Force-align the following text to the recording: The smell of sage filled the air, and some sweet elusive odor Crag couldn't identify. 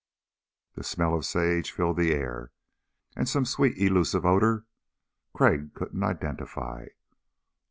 The 0.73 0.83
smell 0.83 1.13
of 1.13 1.27
sage 1.27 1.71
filled 1.71 1.97
the 1.97 2.11
air, 2.11 2.51
and 3.15 3.29
some 3.29 3.45
sweet 3.45 3.77
elusive 3.77 4.25
odor 4.25 4.65
Crag 5.31 5.75
couldn't 5.75 6.03
identify. 6.03 6.87